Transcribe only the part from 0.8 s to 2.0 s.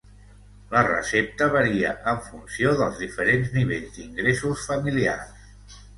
recepta varia